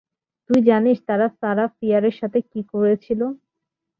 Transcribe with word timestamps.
তুই 0.49 0.59
জানিস 0.69 0.97
তারা 1.07 1.27
সারাহ 1.39 1.69
ফিয়ারের 1.77 2.15
সাথে 2.19 2.39
কি 2.49 2.61
করেছিল? 2.71 3.21